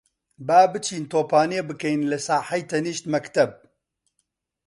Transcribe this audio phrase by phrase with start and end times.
[0.47, 3.51] با بچین تۆپانێ بکەین لە ساحەی تەنیشت مەکتەب.